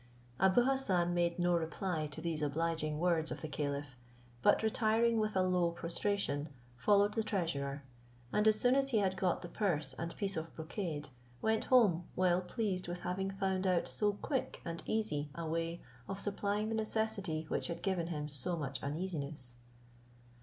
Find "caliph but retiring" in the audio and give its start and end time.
3.47-5.19